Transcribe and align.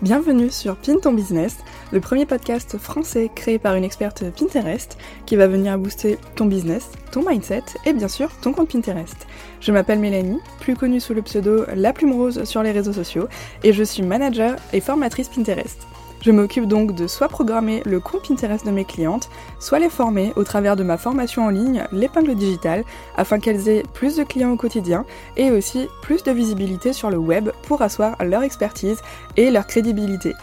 Bienvenue 0.00 0.48
sur 0.48 0.76
Pin 0.76 0.94
ton 1.02 1.12
business, 1.12 1.56
le 1.90 1.98
premier 1.98 2.24
podcast 2.24 2.78
français 2.78 3.32
créé 3.34 3.58
par 3.58 3.74
une 3.74 3.82
experte 3.82 4.22
Pinterest 4.30 4.96
qui 5.26 5.34
va 5.34 5.48
venir 5.48 5.76
booster 5.76 6.18
ton 6.36 6.46
business, 6.46 6.90
ton 7.10 7.28
mindset 7.28 7.64
et 7.84 7.92
bien 7.92 8.06
sûr 8.06 8.30
ton 8.40 8.52
compte 8.52 8.70
Pinterest. 8.70 9.26
Je 9.60 9.72
m'appelle 9.72 9.98
Mélanie, 9.98 10.38
plus 10.60 10.76
connue 10.76 11.00
sous 11.00 11.14
le 11.14 11.22
pseudo 11.22 11.64
La 11.74 11.92
Plume 11.92 12.12
Rose 12.12 12.44
sur 12.44 12.62
les 12.62 12.70
réseaux 12.70 12.92
sociaux 12.92 13.26
et 13.64 13.72
je 13.72 13.82
suis 13.82 14.04
manager 14.04 14.54
et 14.72 14.80
formatrice 14.80 15.30
Pinterest. 15.30 15.87
Je 16.20 16.32
m'occupe 16.32 16.66
donc 16.66 16.94
de 16.94 17.06
soit 17.06 17.28
programmer 17.28 17.82
le 17.86 18.00
compte 18.00 18.26
Pinterest 18.26 18.66
de 18.66 18.70
mes 18.70 18.84
clientes, 18.84 19.30
soit 19.60 19.78
les 19.78 19.88
former 19.88 20.32
au 20.36 20.44
travers 20.44 20.76
de 20.76 20.82
ma 20.82 20.96
formation 20.96 21.44
en 21.44 21.50
ligne, 21.50 21.84
l'épingle 21.92 22.34
digitale, 22.34 22.84
afin 23.16 23.38
qu'elles 23.38 23.68
aient 23.68 23.84
plus 23.94 24.16
de 24.16 24.24
clients 24.24 24.52
au 24.52 24.56
quotidien 24.56 25.04
et 25.36 25.50
aussi 25.50 25.88
plus 26.02 26.22
de 26.22 26.32
visibilité 26.32 26.92
sur 26.92 27.10
le 27.10 27.18
web 27.18 27.50
pour 27.62 27.82
asseoir 27.82 28.16
leur 28.24 28.42
expertise 28.42 29.00
et 29.36 29.50
leur 29.50 29.66
crédibilité. 29.66 30.34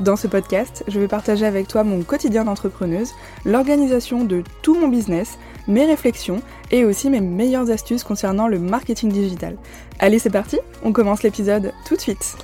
Dans 0.00 0.16
ce 0.16 0.26
podcast, 0.26 0.82
je 0.88 0.98
vais 0.98 1.06
partager 1.06 1.46
avec 1.46 1.68
toi 1.68 1.84
mon 1.84 2.02
quotidien 2.02 2.44
d'entrepreneuse, 2.44 3.12
l'organisation 3.44 4.24
de 4.24 4.42
tout 4.62 4.74
mon 4.74 4.88
business, 4.88 5.38
mes 5.68 5.86
réflexions 5.86 6.42
et 6.72 6.84
aussi 6.84 7.10
mes 7.10 7.20
meilleures 7.20 7.70
astuces 7.70 8.02
concernant 8.02 8.48
le 8.48 8.58
marketing 8.58 9.12
digital. 9.12 9.56
Allez, 10.00 10.18
c'est 10.18 10.30
parti, 10.30 10.58
on 10.82 10.92
commence 10.92 11.22
l'épisode 11.22 11.72
tout 11.86 11.94
de 11.94 12.00
suite. 12.00 12.36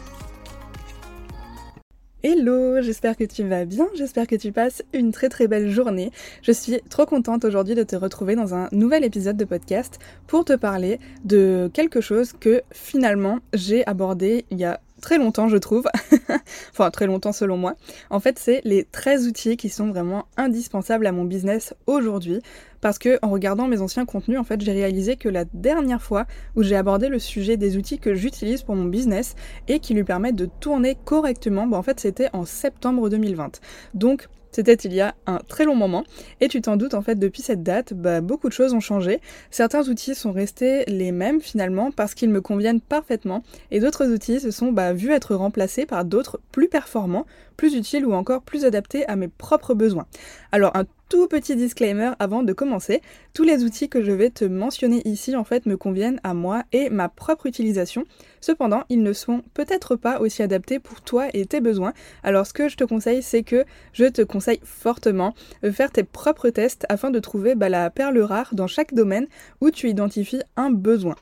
Hello, 2.22 2.82
j'espère 2.82 3.16
que 3.16 3.24
tu 3.24 3.44
vas 3.44 3.64
bien, 3.64 3.88
j'espère 3.94 4.26
que 4.26 4.34
tu 4.34 4.52
passes 4.52 4.82
une 4.92 5.10
très 5.10 5.30
très 5.30 5.48
belle 5.48 5.70
journée. 5.70 6.10
Je 6.42 6.52
suis 6.52 6.78
trop 6.90 7.06
contente 7.06 7.46
aujourd'hui 7.46 7.74
de 7.74 7.82
te 7.82 7.96
retrouver 7.96 8.36
dans 8.36 8.54
un 8.54 8.68
nouvel 8.72 9.04
épisode 9.04 9.38
de 9.38 9.46
podcast 9.46 9.98
pour 10.26 10.44
te 10.44 10.52
parler 10.52 11.00
de 11.24 11.70
quelque 11.72 12.02
chose 12.02 12.34
que 12.38 12.60
finalement 12.72 13.38
j'ai 13.54 13.86
abordé 13.86 14.44
il 14.50 14.58
y 14.58 14.64
a 14.64 14.80
très 15.00 15.16
longtemps, 15.16 15.48
je 15.48 15.56
trouve. 15.56 15.88
enfin, 16.72 16.90
très 16.90 17.06
longtemps 17.06 17.32
selon 17.32 17.56
moi. 17.56 17.74
En 18.10 18.20
fait, 18.20 18.38
c'est 18.38 18.60
les 18.64 18.84
13 18.84 19.26
outils 19.26 19.56
qui 19.56 19.70
sont 19.70 19.88
vraiment 19.88 20.26
indispensables 20.36 21.06
à 21.06 21.12
mon 21.12 21.24
business 21.24 21.74
aujourd'hui. 21.86 22.42
Parce 22.80 22.98
que 22.98 23.18
en 23.22 23.30
regardant 23.30 23.66
mes 23.66 23.80
anciens 23.80 24.06
contenus, 24.06 24.38
en 24.38 24.44
fait, 24.44 24.60
j'ai 24.60 24.72
réalisé 24.72 25.16
que 25.16 25.28
la 25.28 25.44
dernière 25.52 26.02
fois 26.02 26.26
où 26.56 26.62
j'ai 26.62 26.76
abordé 26.76 27.08
le 27.08 27.18
sujet 27.18 27.56
des 27.56 27.76
outils 27.76 27.98
que 27.98 28.14
j'utilise 28.14 28.62
pour 28.62 28.76
mon 28.76 28.86
business 28.86 29.34
et 29.68 29.78
qui 29.78 29.94
lui 29.94 30.04
permettent 30.04 30.36
de 30.36 30.48
tourner 30.60 30.96
correctement, 31.04 31.66
bah, 31.66 31.76
en 31.76 31.82
fait, 31.82 32.00
c'était 32.00 32.28
en 32.32 32.44
septembre 32.44 33.08
2020. 33.08 33.60
Donc, 33.94 34.28
c'était 34.52 34.74
il 34.74 34.92
y 34.92 35.00
a 35.00 35.14
un 35.26 35.38
très 35.46 35.64
long 35.64 35.76
moment, 35.76 36.04
et 36.40 36.48
tu 36.48 36.60
t'en 36.60 36.76
doutes 36.76 36.94
en 36.94 37.02
fait 37.02 37.14
depuis 37.14 37.42
cette 37.42 37.62
date, 37.62 37.94
bah, 37.94 38.20
beaucoup 38.20 38.48
de 38.48 38.52
choses 38.52 38.74
ont 38.74 38.80
changé. 38.80 39.20
Certains 39.50 39.88
outils 39.88 40.16
sont 40.16 40.32
restés 40.32 40.84
les 40.86 41.12
mêmes 41.12 41.40
finalement 41.40 41.92
parce 41.92 42.14
qu'ils 42.14 42.30
me 42.30 42.40
conviennent 42.40 42.80
parfaitement, 42.80 43.44
et 43.70 43.78
d'autres 43.78 44.08
outils 44.08 44.40
se 44.40 44.50
sont 44.50 44.72
bah, 44.72 44.92
vus 44.92 45.12
être 45.12 45.36
remplacés 45.36 45.86
par 45.86 46.04
d'autres 46.04 46.40
plus 46.50 46.68
performants, 46.68 47.26
plus 47.60 47.74
utiles 47.74 48.06
ou 48.06 48.14
encore 48.14 48.40
plus 48.40 48.64
adaptés 48.64 49.06
à 49.06 49.16
mes 49.16 49.28
propres 49.28 49.74
besoins. 49.74 50.06
Alors 50.50 50.74
un 50.78 50.86
tout 51.10 51.28
petit 51.28 51.56
disclaimer 51.56 52.12
avant 52.18 52.42
de 52.42 52.54
commencer, 52.54 53.02
tous 53.34 53.42
les 53.42 53.64
outils 53.64 53.90
que 53.90 54.02
je 54.02 54.12
vais 54.12 54.30
te 54.30 54.46
mentionner 54.46 55.02
ici 55.04 55.36
en 55.36 55.44
fait 55.44 55.66
me 55.66 55.76
conviennent 55.76 56.20
à 56.24 56.32
moi 56.32 56.62
et 56.72 56.88
ma 56.88 57.10
propre 57.10 57.44
utilisation. 57.44 58.04
Cependant, 58.40 58.84
ils 58.88 59.02
ne 59.02 59.12
sont 59.12 59.42
peut-être 59.52 59.94
pas 59.94 60.20
aussi 60.20 60.42
adaptés 60.42 60.78
pour 60.78 61.02
toi 61.02 61.26
et 61.34 61.44
tes 61.44 61.60
besoins. 61.60 61.92
Alors 62.22 62.46
ce 62.46 62.54
que 62.54 62.70
je 62.70 62.78
te 62.78 62.84
conseille, 62.84 63.22
c'est 63.22 63.42
que 63.42 63.66
je 63.92 64.06
te 64.06 64.22
conseille 64.22 64.60
fortement 64.64 65.34
de 65.62 65.70
faire 65.70 65.92
tes 65.92 66.04
propres 66.04 66.48
tests 66.48 66.86
afin 66.88 67.10
de 67.10 67.18
trouver 67.18 67.56
bah, 67.56 67.68
la 67.68 67.90
perle 67.90 68.20
rare 68.20 68.54
dans 68.54 68.68
chaque 68.68 68.94
domaine 68.94 69.26
où 69.60 69.70
tu 69.70 69.90
identifies 69.90 70.40
un 70.56 70.70
besoin. 70.70 71.16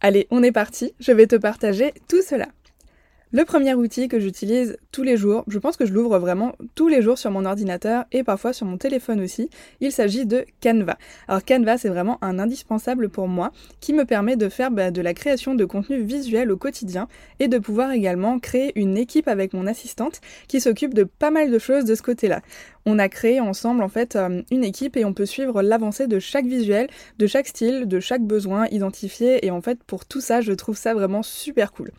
Allez, 0.00 0.26
on 0.32 0.42
est 0.42 0.50
parti, 0.50 0.94
je 0.98 1.12
vais 1.12 1.28
te 1.28 1.36
partager 1.36 1.94
tout 2.08 2.22
cela. 2.22 2.48
Le 3.32 3.44
premier 3.44 3.74
outil 3.74 4.06
que 4.06 4.20
j'utilise 4.20 4.76
tous 4.92 5.02
les 5.02 5.16
jours, 5.16 5.42
je 5.48 5.58
pense 5.58 5.76
que 5.76 5.84
je 5.84 5.92
l'ouvre 5.92 6.20
vraiment 6.20 6.52
tous 6.76 6.86
les 6.86 7.02
jours 7.02 7.18
sur 7.18 7.32
mon 7.32 7.44
ordinateur 7.44 8.04
et 8.12 8.22
parfois 8.22 8.52
sur 8.52 8.66
mon 8.66 8.78
téléphone 8.78 9.20
aussi, 9.20 9.50
il 9.80 9.90
s'agit 9.90 10.26
de 10.26 10.44
Canva. 10.62 10.96
Alors 11.26 11.44
Canva 11.44 11.76
c'est 11.76 11.88
vraiment 11.88 12.18
un 12.22 12.38
indispensable 12.38 13.08
pour 13.08 13.26
moi 13.26 13.50
qui 13.80 13.94
me 13.94 14.04
permet 14.04 14.36
de 14.36 14.48
faire 14.48 14.70
bah, 14.70 14.92
de 14.92 15.02
la 15.02 15.12
création 15.12 15.56
de 15.56 15.64
contenu 15.64 16.00
visuel 16.02 16.52
au 16.52 16.56
quotidien 16.56 17.08
et 17.40 17.48
de 17.48 17.58
pouvoir 17.58 17.90
également 17.90 18.38
créer 18.38 18.70
une 18.78 18.96
équipe 18.96 19.26
avec 19.26 19.54
mon 19.54 19.66
assistante 19.66 20.20
qui 20.46 20.60
s'occupe 20.60 20.94
de 20.94 21.02
pas 21.02 21.32
mal 21.32 21.50
de 21.50 21.58
choses 21.58 21.84
de 21.84 21.96
ce 21.96 22.02
côté-là. 22.02 22.42
On 22.84 23.00
a 23.00 23.08
créé 23.08 23.40
ensemble 23.40 23.82
en 23.82 23.88
fait 23.88 24.14
euh, 24.14 24.42
une 24.52 24.62
équipe 24.62 24.96
et 24.96 25.04
on 25.04 25.12
peut 25.12 25.26
suivre 25.26 25.62
l'avancée 25.62 26.06
de 26.06 26.20
chaque 26.20 26.46
visuel, 26.46 26.86
de 27.18 27.26
chaque 27.26 27.48
style, 27.48 27.88
de 27.88 27.98
chaque 27.98 28.22
besoin 28.22 28.68
identifié 28.68 29.44
et 29.44 29.50
en 29.50 29.62
fait 29.62 29.82
pour 29.82 30.06
tout 30.06 30.20
ça 30.20 30.42
je 30.42 30.52
trouve 30.52 30.76
ça 30.76 30.94
vraiment 30.94 31.24
super 31.24 31.72
cool. 31.72 31.90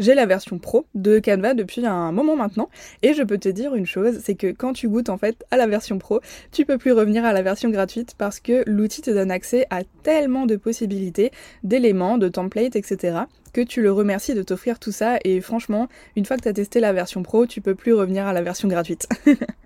J'ai 0.00 0.14
la 0.14 0.24
version 0.24 0.58
pro 0.58 0.86
de 0.94 1.18
Canva 1.18 1.52
depuis 1.52 1.84
un 1.84 2.10
moment 2.10 2.34
maintenant 2.34 2.70
et 3.02 3.12
je 3.12 3.22
peux 3.22 3.36
te 3.36 3.50
dire 3.50 3.74
une 3.74 3.84
chose, 3.84 4.18
c'est 4.24 4.34
que 4.34 4.50
quand 4.50 4.72
tu 4.72 4.88
goûtes 4.88 5.10
en 5.10 5.18
fait 5.18 5.44
à 5.50 5.58
la 5.58 5.66
version 5.66 5.98
pro, 5.98 6.20
tu 6.52 6.64
peux 6.64 6.78
plus 6.78 6.92
revenir 6.92 7.26
à 7.26 7.34
la 7.34 7.42
version 7.42 7.68
gratuite 7.68 8.14
parce 8.16 8.40
que 8.40 8.64
l'outil 8.66 9.02
te 9.02 9.10
donne 9.10 9.30
accès 9.30 9.66
à 9.68 9.82
tellement 10.02 10.46
de 10.46 10.56
possibilités, 10.56 11.32
d'éléments, 11.64 12.16
de 12.16 12.28
templates, 12.28 12.76
etc 12.76 13.20
que 13.52 13.60
tu 13.60 13.82
le 13.82 13.92
remercies 13.92 14.34
de 14.34 14.42
t'offrir 14.42 14.78
tout 14.78 14.92
ça 14.92 15.18
et 15.24 15.40
franchement, 15.40 15.88
une 16.16 16.24
fois 16.24 16.36
que 16.36 16.42
tu 16.42 16.48
as 16.48 16.52
testé 16.52 16.80
la 16.80 16.92
version 16.92 17.22
pro, 17.22 17.46
tu 17.46 17.60
peux 17.60 17.74
plus 17.74 17.92
revenir 17.92 18.26
à 18.26 18.32
la 18.32 18.42
version 18.42 18.68
gratuite. 18.68 19.08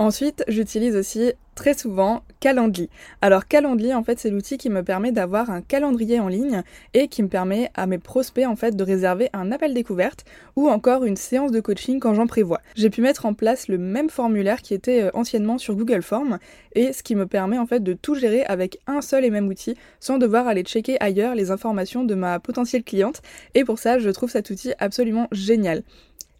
Ensuite, 0.00 0.44
j'utilise 0.46 0.94
aussi 0.94 1.32
très 1.56 1.74
souvent 1.74 2.22
Calendly. 2.38 2.88
Alors 3.20 3.48
Calendly, 3.48 3.92
en 3.92 4.04
fait, 4.04 4.20
c'est 4.20 4.30
l'outil 4.30 4.56
qui 4.56 4.70
me 4.70 4.84
permet 4.84 5.10
d'avoir 5.10 5.50
un 5.50 5.60
calendrier 5.60 6.20
en 6.20 6.28
ligne 6.28 6.62
et 6.94 7.08
qui 7.08 7.20
me 7.24 7.28
permet 7.28 7.72
à 7.74 7.88
mes 7.88 7.98
prospects, 7.98 8.46
en 8.46 8.54
fait, 8.54 8.76
de 8.76 8.84
réserver 8.84 9.28
un 9.32 9.50
appel 9.50 9.74
découverte 9.74 10.24
ou 10.54 10.68
encore 10.68 11.04
une 11.04 11.16
séance 11.16 11.50
de 11.50 11.58
coaching 11.58 11.98
quand 11.98 12.14
j'en 12.14 12.28
prévois. 12.28 12.60
J'ai 12.76 12.90
pu 12.90 13.02
mettre 13.02 13.26
en 13.26 13.34
place 13.34 13.66
le 13.66 13.76
même 13.76 14.08
formulaire 14.08 14.62
qui 14.62 14.72
était 14.72 15.02
euh, 15.02 15.10
anciennement 15.14 15.58
sur 15.58 15.74
Google 15.74 16.02
Forms 16.02 16.38
et 16.76 16.92
ce 16.92 17.02
qui 17.02 17.16
me 17.16 17.26
permet, 17.26 17.58
en 17.58 17.66
fait, 17.66 17.82
de 17.82 17.92
tout 17.92 18.14
gérer 18.14 18.44
avec 18.44 18.78
un 18.86 19.00
seul 19.00 19.24
et 19.24 19.30
même 19.30 19.48
outil 19.48 19.74
sans 19.98 20.18
devoir 20.18 20.46
aller 20.46 20.62
checker 20.62 20.96
ailleurs 21.00 21.34
les 21.34 21.50
informations 21.50 22.04
de 22.04 22.14
ma 22.14 22.38
potentielle 22.38 22.84
cliente. 22.84 23.20
Et 23.56 23.64
pour 23.64 23.80
ça, 23.80 23.98
je 23.98 24.10
trouve 24.10 24.30
cet 24.30 24.50
outil 24.50 24.74
absolument 24.78 25.26
génial. 25.32 25.82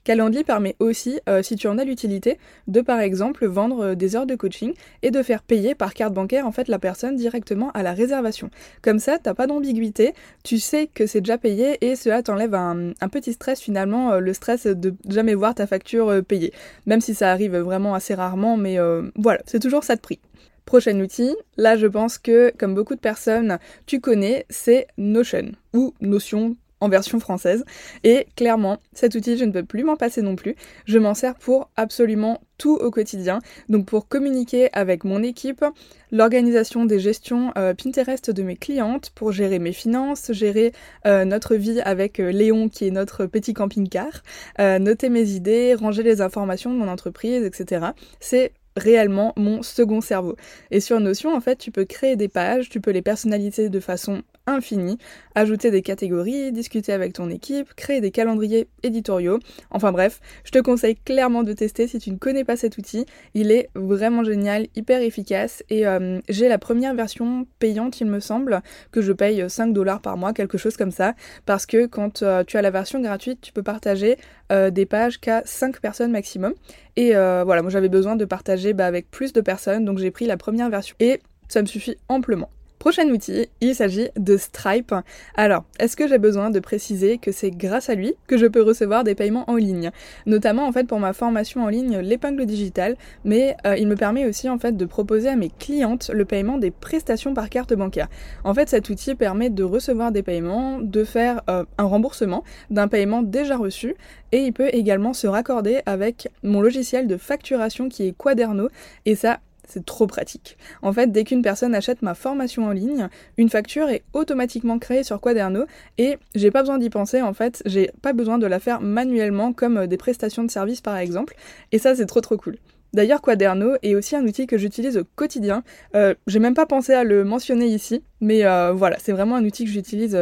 Calendly 0.05 0.45
permet 0.45 0.77
aussi, 0.79 1.21
euh, 1.29 1.43
si 1.43 1.57
tu 1.57 1.69
en 1.69 1.79
as 1.79 1.85
l'utilité, 1.85 2.39
de 2.67 2.81
par 2.81 3.01
exemple 3.01 3.47
vendre 3.47 3.85
euh, 3.85 3.95
des 3.95 4.17
heures 4.17 4.27
de 4.27 4.35
coaching 4.35 4.73
et 5.03 5.11
de 5.11 5.23
faire 5.23 5.43
payer 5.43 5.75
par 5.75 5.95
carte 5.95 6.15
bancaire 6.15 6.47
en 6.47 6.53
fait 6.53 6.69
la 6.69 6.79
personne 6.79 7.17
directement 7.17 7.71
à 7.73 7.83
la 7.83 7.93
réservation. 7.93 8.51
Comme 8.83 8.99
ça, 8.99 9.19
t'as 9.19 9.35
pas 9.35 9.47
d'ambiguïté, 9.47 10.15
tu 10.45 10.59
sais 10.59 10.87
que 10.87 11.07
c'est 11.07 11.21
déjà 11.21 11.39
payé 11.39 11.79
et 11.81 11.97
cela 11.97 12.23
t'enlève 12.23 12.55
un, 12.55 12.93
petit 13.11 13.33
stress 13.33 13.61
finalement, 13.61 14.13
euh, 14.13 14.21
le 14.21 14.33
stress 14.33 14.67
de 14.67 14.95
jamais 15.09 15.35
voir 15.35 15.55
ta 15.55 15.67
facture 15.67 16.23
payée. 16.27 16.53
Même 16.87 17.01
si 17.01 17.15
ça 17.15 17.31
arrive 17.31 17.57
vraiment 17.57 17.95
assez 17.95 18.15
rarement, 18.15 18.57
mais 18.57 18.79
voilà, 19.17 19.41
c'est 19.47 19.61
toujours 19.61 19.85
ça 19.85 19.97
de 19.97 20.01
prix. 20.01 20.21
Prochain 20.65 21.01
outil, 21.01 21.35
là 21.57 21.77
je 21.77 21.87
pense 21.87 22.19
que 22.19 22.53
comme 22.59 22.75
beaucoup 22.75 22.95
de 22.95 23.01
personnes, 23.01 23.59
tu 23.87 24.01
connais, 24.01 24.45
c'est 24.51 24.87
Notion 24.99 25.53
ou 25.73 25.95
Notion 26.01 26.57
en 26.81 26.89
version 26.89 27.21
française. 27.21 27.65
Et 28.05 28.27
clairement, 28.37 28.78
cet 28.93 29.15
outil, 29.15 29.37
je 29.37 29.44
ne 29.44 29.53
peux 29.53 29.65
plus 29.65 29.84
m'en 29.84 29.97
passer 29.97 30.22
non 30.22 30.37
plus. 30.37 30.56
Je 30.84 30.99
m'en 30.99 31.15
sers 31.15 31.34
pour 31.34 31.71
absolument 31.77 32.41
tout 32.59 32.75
au 32.75 32.91
quotidien. 32.91 33.39
Donc 33.69 33.87
pour 33.87 34.09
communiquer 34.09 34.69
avec 34.72 35.05
mon 35.05 35.22
équipe, 35.22 35.65
l'organisation 36.11 36.84
des 36.84 36.99
gestions 36.99 37.53
euh, 37.56 37.72
Pinterest 37.72 38.31
de 38.31 38.43
mes 38.43 38.56
clientes, 38.56 39.11
pour 39.15 39.33
gérer 39.33 39.59
mes 39.59 39.72
finances, 39.72 40.33
gérer 40.33 40.72
euh, 41.06 41.25
notre 41.25 41.55
vie 41.55 41.81
avec 41.81 42.21
euh, 42.21 42.31
Léon 42.31 42.69
qui 42.69 42.87
est 42.87 42.91
notre 42.91 43.27
petit 43.27 43.55
camping-car, 43.55 44.22
noter 44.59 45.09
mes 45.09 45.31
idées, 45.31 45.75
ranger 45.75 46.03
les 46.03 46.21
informations 46.21 46.72
de 46.72 46.78
mon 46.78 46.88
entreprise, 46.88 47.44
etc. 47.44 47.87
C'est 48.19 48.53
réellement 48.77 49.33
mon 49.37 49.62
second 49.62 50.00
cerveau. 50.00 50.37
Et 50.71 50.81
sur 50.81 51.00
Notion, 51.00 51.34
en 51.34 51.41
fait, 51.41 51.56
tu 51.56 51.71
peux 51.71 51.84
créer 51.84 52.17
des 52.17 52.28
pages, 52.28 52.69
tu 52.69 52.81
peux 52.81 52.91
les 52.91 53.03
personnaliser 53.03 53.69
de 53.69 53.81
façon 53.81 54.22
infinie, 54.49 54.99
ajouter 55.35 55.71
des 55.71 55.83
catégories, 55.83 56.53
discuter 56.53 56.93
avec 56.93 57.13
ton 57.13 57.31
équipe, 57.31 57.75
créer 57.75 58.00
des 58.00 58.11
calendriers 58.11 58.69
éditoriaux. 58.83 59.39
Enfin 59.71 59.93
bref, 59.93 60.21
je 60.45 60.50
te 60.50 60.59
conseille 60.59 60.97
clairement 60.97 61.43
de 61.43 61.53
tester 61.53 61.87
si 61.87 61.99
tu 61.99 62.11
ne 62.11 62.17
connais 62.17 62.45
pas 62.45 62.56
cet 62.56 62.79
outil. 62.79 63.06
Il 63.35 63.50
est 63.50 63.71
vraiment 63.75 64.25
génial, 64.25 64.67
hyper 64.75 65.03
efficace 65.03 65.62
et 65.71 65.87
euh, 65.87 66.21
j'ai 66.29 66.49
la 66.49 66.59
première 66.59 66.95
version 66.95 67.47
payante, 67.59 68.00
il 68.00 68.06
me 68.06 68.21
semble, 68.21 68.62
que 68.93 69.00
je 69.00 69.12
paye 69.12 69.45
5 69.49 69.73
dollars 69.73 70.00
par 70.00 70.17
mois, 70.17 70.33
quelque 70.33 70.59
chose 70.59 70.77
comme 70.77 70.91
ça, 70.91 71.15
parce 71.47 71.67
que 71.67 71.87
quand 71.87 72.23
euh, 72.23 72.44
tu 72.44 72.56
as 72.56 72.62
la 72.62 72.71
version 72.71 73.01
gratuite, 73.01 73.41
tu 73.41 73.53
peux 73.53 73.62
partager 73.62 74.17
euh, 74.53 74.71
des 74.71 74.87
pages 74.87 75.21
qu'à 75.21 75.43
5 75.44 75.81
personnes 75.81 76.11
maximum. 76.11 76.55
Et 76.97 77.12
voilà, 77.12 77.62
moi 77.62 77.71
j'avais 77.71 77.89
besoin 77.89 78.17
de 78.17 78.25
partager 78.25 78.73
bah, 78.73 78.87
avec 78.87 79.09
plus 79.09 79.33
de 79.33 79.41
personnes, 79.41 79.85
donc 79.85 79.99
j'ai 79.99 80.11
pris 80.11 80.27
la 80.27 80.37
première 80.37 80.69
version 80.69 80.97
et 80.99 81.21
ça 81.49 81.62
me 81.62 81.67
suffit 81.67 81.97
amplement. 82.09 82.51
Prochain 82.79 83.09
outil, 83.09 83.49
il 83.61 83.75
s'agit 83.75 84.09
de 84.17 84.37
Stripe. 84.37 84.95
Alors, 85.35 85.65
est-ce 85.81 85.97
que 85.97 86.07
j'ai 86.07 86.19
besoin 86.19 86.51
de 86.51 86.61
préciser 86.61 87.19
que 87.19 87.33
c'est 87.33 87.51
grâce 87.51 87.91
à 87.91 87.97
lui 87.97 88.15
que 88.29 88.39
je 88.39 88.47
peux 88.47 88.63
recevoir 88.63 89.03
des 89.03 89.17
paiements 89.17 89.45
en 89.51 89.57
ligne? 89.57 89.91
Notamment 90.27 90.67
en 90.67 90.71
fait 90.73 90.87
pour 90.87 91.01
ma 91.01 91.13
formation 91.13 91.65
en 91.65 91.69
ligne, 91.69 91.99
l'épingle 91.99 92.47
digitale, 92.47 92.97
mais 93.25 93.57
euh, 93.67 93.77
il 93.77 93.89
me 93.89 93.97
permet 93.97 94.27
aussi 94.27 94.49
en 94.49 94.59
fait 94.59 94.77
de 94.77 94.85
proposer 94.85 95.29
à 95.29 95.35
mes 95.35 95.51
clientes 95.51 96.11
le 96.15 96.25
paiement 96.25 96.57
des 96.57 96.71
prestations 96.71 97.35
par 97.35 97.51
carte 97.51 97.75
bancaire. 97.75 98.09
En 98.45 98.55
fait, 98.55 98.69
cet 98.69 98.89
outil 98.91 99.17
permet 99.17 99.51
de 99.51 99.65
recevoir 99.65 100.13
des 100.13 100.23
paiements, 100.23 100.79
de 100.79 101.03
faire 101.03 101.43
euh, 101.51 101.65
un 101.79 101.85
remboursement 101.85 102.45
d'un 102.71 102.87
paiement 102.87 103.23
déjà 103.23 103.57
reçu, 103.57 103.97
et 104.31 104.39
il 104.39 104.53
peut 104.53 104.71
également 104.73 105.15
se 105.15 105.27
raccorder 105.27 105.81
avec 105.85 106.29
mon 106.45 106.61
logiciel 106.61 107.09
de 107.09 107.17
facturation 107.17 107.89
qui 107.89 108.07
est 108.07 108.13
Quaderno, 108.13 108.69
et 109.05 109.17
ça 109.17 109.41
c'est 109.69 109.85
trop 109.85 110.06
pratique. 110.06 110.56
En 110.82 110.93
fait, 110.93 111.12
dès 111.12 111.25
qu'une 111.25 111.43
personne 111.43 111.75
achète 111.75 112.03
ma 112.03 112.15
formation 112.15 112.65
en 112.65 112.73
ligne, 112.73 113.09
une 113.37 113.50
facture 113.50 113.88
est 113.88 114.03
automatiquement 114.15 114.79
créée 114.79 115.05
sur 115.05 115.20
Quaderno 115.20 115.67
et 115.99 116.19
j'ai 116.35 116.50
pas 116.50 116.62
besoin 116.62 116.79
d'y 116.79 116.91
penser 116.91 117.23
en 117.23 117.35
fait, 117.35 117.62
j'ai 117.67 117.91
pas 118.03 118.12
besoin 118.12 118.38
de 118.38 118.47
la 118.47 118.59
faire 118.59 118.81
manuellement 118.81 119.53
comme 119.53 119.79
euh, 119.79 119.87
des 119.87 119.97
prestations 119.97 120.44
de 120.44 120.50
service 120.50 120.81
par 120.81 120.97
exemple. 120.97 121.35
Et 121.73 121.79
ça, 121.79 121.94
c'est 121.94 122.06
trop 122.06 122.20
trop 122.20 122.37
cool. 122.37 122.56
D'ailleurs, 122.94 123.20
Quaderno 123.20 123.75
est 123.82 123.94
aussi 123.94 124.17
un 124.17 124.26
outil 124.26 124.47
que 124.47 124.56
j'utilise 124.56 124.97
au 124.97 125.05
quotidien. 125.05 125.62
Euh, 125.94 126.15
j'ai 126.26 126.38
même 126.38 126.55
pas 126.55 126.65
pensé 126.65 126.94
à 126.94 127.05
le 127.05 127.23
mentionner 127.23 127.67
ici, 127.67 128.03
mais 128.23 128.47
euh, 128.47 128.73
voilà, 128.73 128.97
c'est 128.99 129.12
vraiment 129.12 129.37
un 129.37 129.44
outil 129.44 129.65
que 129.67 129.70
j'utilise 129.70 130.19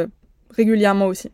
régulièrement 0.51 1.07
aussi. 1.07 1.31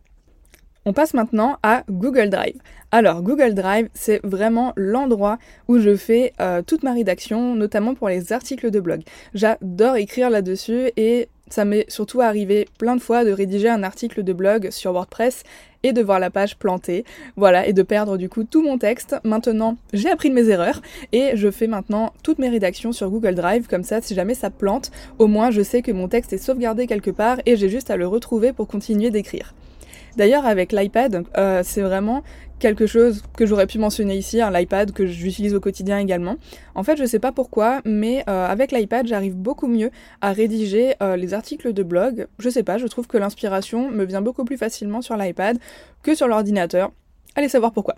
On 0.85 0.93
passe 0.93 1.15
maintenant 1.15 1.59
à 1.63 1.85
Google 1.89 2.29
Drive. 2.29 2.57
Alors 2.91 3.23
Google 3.23 3.55
Drive, 3.55 3.89
c'est 3.95 4.21
vraiment 4.25 4.73
l'endroit 4.75 5.39
où 5.69 5.79
je 5.79 5.95
fais 5.95 6.33
euh, 6.41 6.61
toute 6.61 6.83
ma 6.83 6.93
rédaction, 6.93 7.55
notamment 7.55 7.95
pour 7.95 8.09
les 8.09 8.33
articles 8.33 8.71
de 8.73 8.81
blog. 8.81 9.03
J'adore 9.33 9.95
écrire 9.95 10.29
là-dessus 10.29 10.91
et 10.97 11.29
ça 11.49 11.65
m'est 11.65 11.89
surtout 11.89 12.21
arrivé 12.21 12.67
plein 12.79 12.97
de 12.97 13.01
fois 13.01 13.25
de 13.25 13.31
rédiger 13.31 13.69
un 13.69 13.85
article 13.85 14.25
de 14.25 14.33
blog 14.33 14.71
sur 14.71 14.93
WordPress 14.93 15.45
et 15.85 15.93
de 15.93 16.03
voir 16.03 16.19
la 16.19 16.31
page 16.31 16.57
plantée, 16.57 17.05
voilà, 17.37 17.67
et 17.67 17.73
de 17.73 17.83
perdre 17.83 18.17
du 18.17 18.29
coup 18.29 18.43
tout 18.43 18.63
mon 18.63 18.79
texte. 18.79 19.15
Maintenant, 19.23 19.77
j'ai 19.93 20.11
appris 20.11 20.31
de 20.31 20.35
mes 20.35 20.49
erreurs 20.49 20.83
et 21.13 21.33
je 21.37 21.51
fais 21.51 21.69
maintenant 21.69 22.13
toutes 22.25 22.39
mes 22.39 22.49
rédactions 22.49 22.93
sur 22.93 23.09
Google 23.09 23.37
Drive, 23.37 23.69
comme 23.69 23.85
ça, 23.85 24.01
si 24.01 24.15
jamais 24.15 24.35
ça 24.35 24.51
plante, 24.51 24.91
au 25.19 25.29
moins 25.29 25.51
je 25.51 25.63
sais 25.63 25.83
que 25.83 25.93
mon 25.93 26.09
texte 26.09 26.33
est 26.33 26.39
sauvegardé 26.39 26.89
quelque 26.89 27.11
part 27.11 27.39
et 27.47 27.57
j'ai 27.57 27.69
juste 27.69 27.91
à 27.91 27.97
le 27.97 28.09
retrouver 28.09 28.53
pour 28.53 28.67
continuer 28.67 29.11
d'écrire. 29.11 29.55
D'ailleurs, 30.17 30.47
avec 30.47 30.73
l'iPad, 30.73 31.25
euh, 31.37 31.63
c'est 31.65 31.83
vraiment 31.83 32.23
quelque 32.59 32.87
chose 32.87 33.23
que 33.37 33.45
j'aurais 33.45 33.67
pu 33.67 33.79
mentionner 33.79 34.17
ici, 34.17 34.41
un 34.41 34.51
l'iPad 34.51 34.93
que 34.93 35.05
j'utilise 35.05 35.53
au 35.53 35.59
quotidien 35.59 35.99
également. 35.99 36.37
En 36.77 36.85
fait, 36.85 36.97
je 36.97 37.05
sais 37.05 37.19
pas 37.19 37.33
pourquoi, 37.33 37.81
mais 37.85 38.23
euh, 38.29 38.47
avec 38.47 38.71
l'iPad, 38.71 39.07
j'arrive 39.07 39.35
beaucoup 39.35 39.67
mieux 39.67 39.91
à 40.21 40.33
rédiger 40.33 40.95
euh, 41.03 41.17
les 41.17 41.35
articles 41.35 41.73
de 41.73 41.83
blog. 41.83 42.29
Je 42.39 42.49
sais 42.49 42.63
pas, 42.63 42.79
je 42.79 42.87
trouve 42.87 43.09
que 43.09 43.19
l'inspiration 43.19 43.91
me 43.91 44.05
vient 44.05 44.23
beaucoup 44.23 44.45
plus 44.45 44.57
facilement 44.57 45.03
sur 45.03 45.17
l'iPad 45.17 45.59
que 46.05 46.15
sur 46.15 46.29
l'ordinateur. 46.29 46.93
Allez 47.35 47.49
savoir 47.49 47.73
pourquoi. 47.73 47.95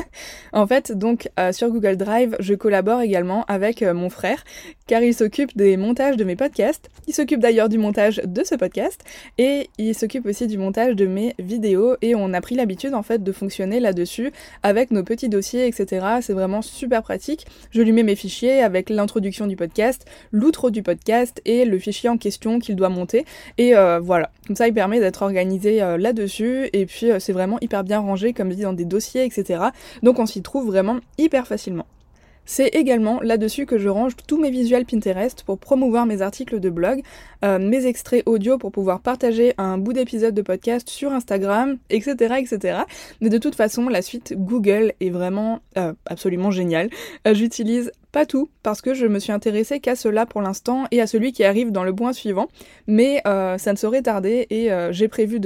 en 0.52 0.66
fait, 0.66 0.90
donc 0.90 1.30
euh, 1.38 1.52
sur 1.52 1.70
Google 1.70 1.96
Drive, 1.96 2.36
je 2.40 2.54
collabore 2.54 3.00
également 3.00 3.44
avec 3.44 3.80
euh, 3.80 3.94
mon 3.94 4.10
frère, 4.10 4.42
car 4.88 5.02
il 5.02 5.14
s'occupe 5.14 5.56
des 5.56 5.76
montages 5.76 6.16
de 6.16 6.24
mes 6.24 6.34
podcasts. 6.34 6.90
Il 7.06 7.14
s'occupe 7.14 7.38
d'ailleurs 7.38 7.68
du 7.68 7.78
montage 7.78 8.20
de 8.24 8.42
ce 8.42 8.56
podcast 8.56 9.00
et 9.38 9.70
il 9.78 9.94
s'occupe 9.94 10.26
aussi 10.26 10.48
du 10.48 10.58
montage 10.58 10.96
de 10.96 11.06
mes 11.06 11.36
vidéos. 11.38 11.94
Et 12.02 12.16
on 12.16 12.32
a 12.32 12.40
pris 12.40 12.56
l'habitude 12.56 12.92
en 12.94 13.04
fait 13.04 13.22
de 13.22 13.30
fonctionner 13.30 13.78
là-dessus 13.78 14.32
avec 14.64 14.90
nos 14.90 15.04
petits 15.04 15.28
dossiers, 15.28 15.68
etc. 15.68 16.04
C'est 16.20 16.32
vraiment 16.32 16.60
super 16.60 17.02
pratique. 17.02 17.46
Je 17.70 17.82
lui 17.82 17.92
mets 17.92 18.02
mes 18.02 18.16
fichiers 18.16 18.64
avec 18.64 18.90
l'introduction 18.90 19.46
du 19.46 19.54
podcast, 19.54 20.06
l'outro 20.32 20.70
du 20.70 20.82
podcast 20.82 21.40
et 21.44 21.64
le 21.64 21.78
fichier 21.78 22.08
en 22.08 22.16
question 22.16 22.58
qu'il 22.58 22.74
doit 22.74 22.88
monter. 22.88 23.26
Et 23.58 23.76
euh, 23.76 24.00
voilà, 24.00 24.30
comme 24.48 24.56
ça, 24.56 24.66
il 24.66 24.74
permet 24.74 24.98
d'être 24.98 25.22
organisé 25.22 25.76
là-dessus. 25.98 26.68
Et 26.72 26.86
puis, 26.86 27.10
c'est 27.20 27.32
vraiment 27.32 27.58
hyper 27.60 27.84
bien 27.84 28.00
rangé, 28.00 28.32
comme 28.32 28.48
dit 28.48 28.62
dans 28.62 28.71
des 28.72 28.84
dossiers, 28.84 29.24
etc. 29.24 29.64
Donc 30.02 30.18
on 30.18 30.26
s'y 30.26 30.42
trouve 30.42 30.66
vraiment 30.66 30.98
hyper 31.18 31.46
facilement. 31.46 31.86
C'est 32.44 32.68
également 32.68 33.20
là-dessus 33.20 33.66
que 33.66 33.78
je 33.78 33.88
range 33.88 34.12
tous 34.26 34.38
mes 34.38 34.50
visuels 34.50 34.84
Pinterest 34.84 35.44
pour 35.44 35.58
promouvoir 35.58 36.06
mes 36.06 36.22
articles 36.22 36.58
de 36.58 36.70
blog, 36.70 37.02
euh, 37.44 37.58
mes 37.58 37.86
extraits 37.86 38.22
audio 38.26 38.58
pour 38.58 38.72
pouvoir 38.72 39.00
partager 39.00 39.54
un 39.58 39.78
bout 39.78 39.92
d'épisode 39.92 40.34
de 40.34 40.42
podcast 40.42 40.88
sur 40.88 41.12
Instagram, 41.12 41.78
etc., 41.90 42.34
etc. 42.38 42.80
Mais 43.20 43.28
de 43.28 43.38
toute 43.38 43.54
façon, 43.54 43.88
la 43.88 44.02
suite 44.02 44.34
Google 44.36 44.92
est 45.00 45.10
vraiment 45.10 45.60
euh, 45.78 45.92
absolument 46.06 46.50
géniale. 46.50 46.90
Euh, 47.28 47.34
j'utilise 47.34 47.92
pas 48.10 48.26
tout, 48.26 48.50
parce 48.62 48.82
que 48.82 48.92
je 48.92 49.06
me 49.06 49.18
suis 49.18 49.32
intéressée 49.32 49.80
qu'à 49.80 49.96
cela 49.96 50.26
pour 50.26 50.42
l'instant 50.42 50.84
et 50.90 51.00
à 51.00 51.06
celui 51.06 51.32
qui 51.32 51.44
arrive 51.44 51.70
dans 51.70 51.84
le 51.84 51.94
point 51.94 52.12
suivant, 52.12 52.48
mais 52.86 53.22
ça 53.24 53.72
ne 53.72 53.76
saurait 53.76 54.02
tarder 54.02 54.46
et 54.50 54.68
j'ai 54.90 55.08
prévu 55.08 55.40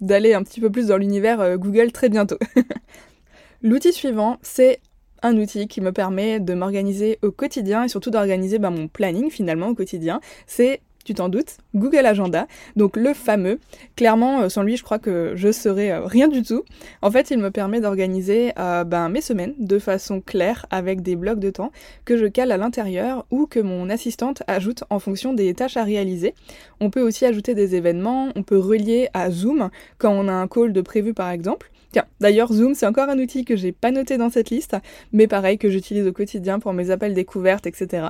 d'aller 0.00 0.32
un 0.32 0.42
petit 0.42 0.62
peu 0.62 0.70
plus 0.70 0.86
dans 0.86 0.96
l'univers 0.96 1.58
Google 1.58 1.92
très 1.92 2.08
bientôt. 2.08 2.38
L'outil 3.62 3.92
suivant, 3.92 4.38
c'est 4.40 4.80
un 5.22 5.36
outil 5.36 5.68
qui 5.68 5.80
me 5.80 5.92
permet 5.92 6.40
de 6.40 6.54
m'organiser 6.54 7.18
au 7.22 7.30
quotidien 7.30 7.84
et 7.84 7.88
surtout 7.88 8.10
d'organiser 8.10 8.58
bah, 8.58 8.70
mon 8.70 8.88
planning 8.88 9.30
finalement 9.30 9.68
au 9.68 9.74
quotidien. 9.74 10.20
C'est 10.46 10.80
tu 11.06 11.14
t'en 11.14 11.28
doutes, 11.28 11.58
Google 11.76 12.04
Agenda, 12.04 12.48
donc 12.74 12.96
le 12.96 13.14
fameux. 13.14 13.60
Clairement, 13.94 14.40
euh, 14.40 14.48
sans 14.48 14.62
lui, 14.62 14.76
je 14.76 14.82
crois 14.82 14.98
que 14.98 15.34
je 15.36 15.52
serais 15.52 15.92
euh, 15.92 16.04
rien 16.04 16.26
du 16.26 16.42
tout. 16.42 16.64
En 17.00 17.12
fait, 17.12 17.30
il 17.30 17.38
me 17.38 17.52
permet 17.52 17.80
d'organiser 17.80 18.52
euh, 18.58 18.82
ben, 18.82 19.08
mes 19.08 19.20
semaines 19.20 19.54
de 19.60 19.78
façon 19.78 20.20
claire 20.20 20.66
avec 20.70 21.02
des 21.02 21.14
blocs 21.14 21.38
de 21.38 21.50
temps 21.50 21.70
que 22.04 22.16
je 22.16 22.26
cale 22.26 22.50
à 22.50 22.56
l'intérieur 22.56 23.24
ou 23.30 23.46
que 23.46 23.60
mon 23.60 23.88
assistante 23.88 24.42
ajoute 24.48 24.82
en 24.90 24.98
fonction 24.98 25.32
des 25.32 25.54
tâches 25.54 25.76
à 25.76 25.84
réaliser. 25.84 26.34
On 26.80 26.90
peut 26.90 27.02
aussi 27.02 27.24
ajouter 27.24 27.54
des 27.54 27.76
événements, 27.76 28.30
on 28.34 28.42
peut 28.42 28.58
relier 28.58 29.08
à 29.14 29.30
Zoom 29.30 29.70
quand 29.98 30.10
on 30.10 30.26
a 30.26 30.32
un 30.32 30.48
call 30.48 30.72
de 30.72 30.80
prévu 30.80 31.14
par 31.14 31.30
exemple. 31.30 31.70
Tiens, 31.92 32.04
d'ailleurs, 32.20 32.52
Zoom, 32.52 32.74
c'est 32.74 32.86
encore 32.86 33.08
un 33.08 33.18
outil 33.20 33.44
que 33.44 33.54
j'ai 33.54 33.70
pas 33.70 33.92
noté 33.92 34.18
dans 34.18 34.28
cette 34.28 34.50
liste, 34.50 34.76
mais 35.12 35.28
pareil, 35.28 35.56
que 35.56 35.70
j'utilise 35.70 36.06
au 36.06 36.12
quotidien 36.12 36.58
pour 36.58 36.72
mes 36.72 36.90
appels 36.90 37.14
découvertes, 37.14 37.66
etc. 37.66 38.08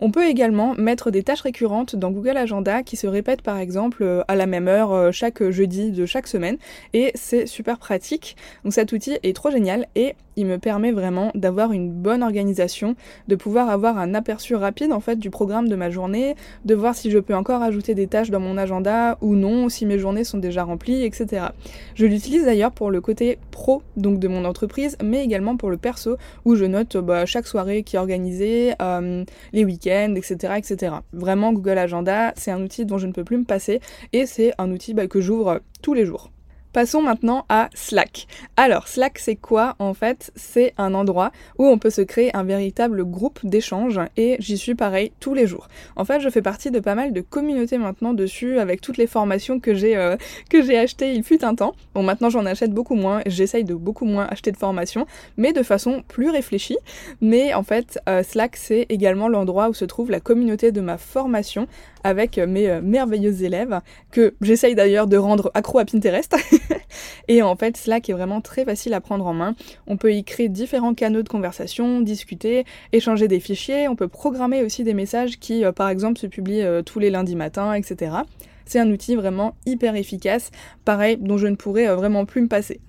On 0.00 0.10
peut 0.10 0.26
également 0.26 0.74
mettre 0.74 1.10
des 1.10 1.22
tâches 1.22 1.40
récurrentes 1.40 1.96
dans 1.96 2.10
Google 2.10 2.36
Agenda 2.36 2.82
qui 2.82 2.96
se 2.96 3.06
répètent 3.06 3.42
par 3.42 3.58
exemple 3.58 4.02
euh, 4.02 4.22
à 4.28 4.36
la 4.36 4.46
même 4.46 4.68
heure 4.68 4.92
euh, 4.92 5.10
chaque 5.10 5.48
jeudi 5.50 5.90
de 5.90 6.04
chaque 6.04 6.26
semaine 6.26 6.58
et 6.92 7.12
c'est 7.14 7.46
super 7.46 7.78
pratique. 7.78 8.36
Donc 8.64 8.74
cet 8.74 8.92
outil 8.92 9.18
est 9.22 9.34
trop 9.34 9.50
génial 9.50 9.86
et 9.94 10.14
il 10.36 10.46
me 10.46 10.58
permet 10.58 10.92
vraiment 10.92 11.30
d'avoir 11.34 11.72
une 11.72 11.90
bonne 11.90 12.22
organisation, 12.22 12.96
de 13.28 13.34
pouvoir 13.34 13.68
avoir 13.70 13.98
un 13.98 14.14
aperçu 14.14 14.54
rapide 14.54 14.92
en 14.92 15.00
fait 15.00 15.16
du 15.16 15.30
programme 15.30 15.68
de 15.68 15.76
ma 15.76 15.90
journée, 15.90 16.34
de 16.64 16.74
voir 16.74 16.94
si 16.94 17.10
je 17.10 17.18
peux 17.18 17.34
encore 17.34 17.62
ajouter 17.62 17.94
des 17.94 18.06
tâches 18.06 18.30
dans 18.30 18.40
mon 18.40 18.58
agenda 18.58 19.18
ou 19.20 19.34
non, 19.34 19.68
si 19.68 19.86
mes 19.86 19.98
journées 19.98 20.24
sont 20.24 20.38
déjà 20.38 20.64
remplies, 20.64 21.04
etc. 21.04 21.46
Je 21.94 22.06
l'utilise 22.06 22.44
d'ailleurs 22.44 22.72
pour 22.72 22.90
le 22.90 23.00
côté 23.00 23.38
pro 23.50 23.82
donc 23.96 24.18
de 24.18 24.28
mon 24.28 24.44
entreprise, 24.44 24.96
mais 25.02 25.24
également 25.24 25.56
pour 25.56 25.70
le 25.70 25.76
perso 25.76 26.16
où 26.44 26.54
je 26.54 26.64
note 26.64 26.96
bah, 26.96 27.26
chaque 27.26 27.46
soirée 27.46 27.82
qui 27.82 27.96
est 27.96 27.98
organisée, 27.98 28.74
euh, 28.80 29.24
les 29.52 29.64
week-ends 29.64 30.14
etc., 30.16 30.54
etc. 30.56 30.96
Vraiment, 31.12 31.52
Google 31.52 31.78
Agenda, 31.78 32.32
c'est 32.36 32.50
un 32.50 32.62
outil 32.62 32.84
dont 32.84 32.98
je 32.98 33.06
ne 33.06 33.12
peux 33.12 33.24
plus 33.24 33.38
me 33.38 33.44
passer 33.44 33.80
et 34.12 34.26
c'est 34.26 34.52
un 34.58 34.70
outil 34.70 34.94
bah, 34.94 35.06
que 35.06 35.20
j'ouvre 35.20 35.60
tous 35.82 35.94
les 35.94 36.04
jours. 36.04 36.30
Passons 36.76 37.00
maintenant 37.00 37.46
à 37.48 37.70
Slack. 37.72 38.26
Alors, 38.58 38.86
Slack, 38.86 39.18
c'est 39.18 39.36
quoi 39.36 39.76
En 39.78 39.94
fait, 39.94 40.30
c'est 40.36 40.74
un 40.76 40.92
endroit 40.92 41.32
où 41.58 41.64
on 41.64 41.78
peut 41.78 41.88
se 41.88 42.02
créer 42.02 42.36
un 42.36 42.44
véritable 42.44 43.02
groupe 43.02 43.40
d'échange 43.44 43.98
et 44.18 44.36
j'y 44.40 44.58
suis 44.58 44.74
pareil 44.74 45.10
tous 45.18 45.32
les 45.32 45.46
jours. 45.46 45.68
En 45.96 46.04
fait, 46.04 46.20
je 46.20 46.28
fais 46.28 46.42
partie 46.42 46.70
de 46.70 46.78
pas 46.78 46.94
mal 46.94 47.14
de 47.14 47.22
communautés 47.22 47.78
maintenant 47.78 48.12
dessus 48.12 48.58
avec 48.58 48.82
toutes 48.82 48.98
les 48.98 49.06
formations 49.06 49.58
que 49.58 49.72
j'ai 49.72 49.96
euh, 49.96 50.18
achetées 50.52 51.14
il 51.14 51.24
fut 51.24 51.42
un 51.46 51.54
temps. 51.54 51.74
Bon, 51.94 52.02
maintenant 52.02 52.28
j'en 52.28 52.44
achète 52.44 52.72
beaucoup 52.72 52.94
moins, 52.94 53.22
j'essaye 53.24 53.64
de 53.64 53.74
beaucoup 53.74 54.04
moins 54.04 54.26
acheter 54.26 54.52
de 54.52 54.58
formations, 54.58 55.06
mais 55.38 55.54
de 55.54 55.62
façon 55.62 56.04
plus 56.06 56.28
réfléchie. 56.28 56.76
Mais 57.22 57.54
en 57.54 57.62
fait, 57.62 57.98
euh, 58.06 58.22
Slack, 58.22 58.54
c'est 58.54 58.84
également 58.90 59.28
l'endroit 59.28 59.70
où 59.70 59.72
se 59.72 59.86
trouve 59.86 60.10
la 60.10 60.20
communauté 60.20 60.72
de 60.72 60.82
ma 60.82 60.98
formation 60.98 61.68
avec 62.06 62.38
mes 62.38 62.68
euh, 62.68 62.80
merveilleux 62.80 63.42
élèves 63.42 63.80
que 64.12 64.34
j'essaye 64.40 64.76
d'ailleurs 64.76 65.08
de 65.08 65.16
rendre 65.16 65.50
accro 65.54 65.80
à 65.80 65.84
Pinterest. 65.84 66.36
et 67.28 67.42
en 67.42 67.56
fait, 67.56 67.76
Slack 67.76 68.08
est 68.08 68.12
vraiment 68.12 68.40
très 68.40 68.64
facile 68.64 68.94
à 68.94 69.00
prendre 69.00 69.26
en 69.26 69.34
main. 69.34 69.56
On 69.88 69.96
peut 69.96 70.14
y 70.14 70.22
créer 70.22 70.48
différents 70.48 70.94
canaux 70.94 71.22
de 71.22 71.28
conversation, 71.28 72.00
discuter, 72.00 72.64
échanger 72.92 73.26
des 73.26 73.40
fichiers. 73.40 73.88
On 73.88 73.96
peut 73.96 74.06
programmer 74.06 74.62
aussi 74.62 74.84
des 74.84 74.94
messages 74.94 75.40
qui, 75.40 75.64
euh, 75.64 75.72
par 75.72 75.88
exemple, 75.88 76.20
se 76.20 76.28
publient 76.28 76.62
euh, 76.62 76.82
tous 76.82 77.00
les 77.00 77.10
lundis 77.10 77.34
matins, 77.34 77.72
etc. 77.72 78.18
C'est 78.66 78.78
un 78.78 78.90
outil 78.92 79.16
vraiment 79.16 79.56
hyper 79.66 79.96
efficace, 79.96 80.52
pareil, 80.84 81.16
dont 81.16 81.38
je 81.38 81.48
ne 81.48 81.56
pourrais 81.56 81.92
vraiment 81.92 82.24
plus 82.24 82.42
me 82.42 82.48
passer. 82.48 82.80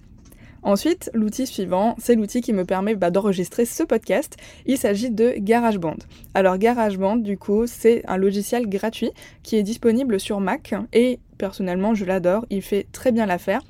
Ensuite, 0.63 1.09
l'outil 1.13 1.47
suivant, 1.47 1.95
c'est 1.97 2.15
l'outil 2.15 2.41
qui 2.41 2.53
me 2.53 2.65
permet 2.65 2.95
bah, 2.95 3.11
d'enregistrer 3.11 3.65
ce 3.65 3.83
podcast. 3.83 4.35
Il 4.65 4.77
s'agit 4.77 5.11
de 5.11 5.35
GarageBand. 5.37 5.97
Alors 6.33 6.57
GarageBand, 6.57 7.17
du 7.17 7.37
coup, 7.37 7.67
c'est 7.67 8.03
un 8.07 8.17
logiciel 8.17 8.67
gratuit 8.67 9.11
qui 9.43 9.55
est 9.55 9.63
disponible 9.63 10.19
sur 10.19 10.39
Mac 10.39 10.73
et 10.93 11.19
personnellement 11.37 11.93
je 11.95 12.05
l'adore, 12.05 12.45
il 12.49 12.61
fait 12.61 12.87
très 12.91 13.11
bien 13.11 13.25
l'affaire. 13.25 13.61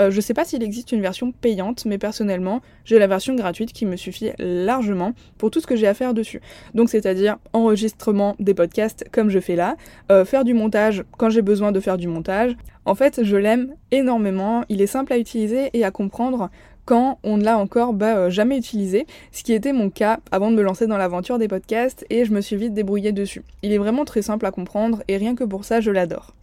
Euh, 0.00 0.10
je 0.10 0.20
sais 0.20 0.34
pas 0.34 0.44
s'il 0.44 0.62
existe 0.62 0.92
une 0.92 1.00
version 1.00 1.32
payante, 1.32 1.84
mais 1.84 1.98
personnellement 1.98 2.60
j'ai 2.84 2.98
la 2.98 3.06
version 3.06 3.34
gratuite 3.34 3.72
qui 3.72 3.86
me 3.86 3.96
suffit 3.96 4.30
largement 4.38 5.12
pour 5.38 5.50
tout 5.50 5.60
ce 5.60 5.66
que 5.66 5.76
j'ai 5.76 5.86
à 5.86 5.94
faire 5.94 6.14
dessus. 6.14 6.40
Donc 6.74 6.88
c'est-à-dire 6.90 7.36
enregistrement 7.52 8.36
des 8.38 8.54
podcasts 8.54 9.04
comme 9.12 9.28
je 9.28 9.38
fais 9.38 9.56
là, 9.56 9.76
euh, 10.10 10.24
faire 10.24 10.44
du 10.44 10.54
montage 10.54 11.04
quand 11.18 11.30
j'ai 11.30 11.42
besoin 11.42 11.72
de 11.72 11.80
faire 11.80 11.98
du 11.98 12.08
montage. 12.08 12.56
En 12.84 12.94
fait 12.94 13.22
je 13.22 13.36
l'aime 13.36 13.74
énormément, 13.90 14.64
il 14.68 14.82
est 14.82 14.86
simple 14.86 15.12
à 15.12 15.18
utiliser 15.18 15.70
et 15.72 15.84
à 15.84 15.90
comprendre 15.90 16.50
quand 16.84 17.18
on 17.22 17.36
ne 17.36 17.44
l'a 17.44 17.58
encore 17.58 17.92
bah, 17.92 18.16
euh, 18.16 18.30
jamais 18.30 18.58
utilisé, 18.58 19.06
ce 19.30 19.42
qui 19.42 19.52
était 19.52 19.72
mon 19.72 19.90
cas 19.90 20.18
avant 20.30 20.50
de 20.50 20.56
me 20.56 20.62
lancer 20.62 20.86
dans 20.86 20.96
l'aventure 20.96 21.38
des 21.38 21.48
podcasts 21.48 22.04
et 22.10 22.24
je 22.24 22.32
me 22.32 22.40
suis 22.40 22.56
vite 22.56 22.74
débrouillée 22.74 23.12
dessus. 23.12 23.44
Il 23.62 23.72
est 23.72 23.78
vraiment 23.78 24.04
très 24.04 24.22
simple 24.22 24.46
à 24.46 24.50
comprendre 24.50 25.02
et 25.08 25.16
rien 25.16 25.34
que 25.34 25.44
pour 25.44 25.64
ça 25.64 25.80
je 25.80 25.90
l'adore. 25.90 26.34